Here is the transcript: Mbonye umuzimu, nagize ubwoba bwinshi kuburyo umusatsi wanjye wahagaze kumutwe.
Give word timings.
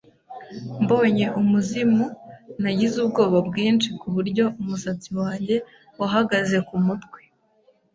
Mbonye 0.83 1.25
umuzimu, 1.39 2.05
nagize 2.61 2.95
ubwoba 3.05 3.37
bwinshi 3.47 3.87
kuburyo 3.99 4.45
umusatsi 4.61 5.09
wanjye 5.21 5.55
wahagaze 5.99 6.57
kumutwe. 6.67 7.19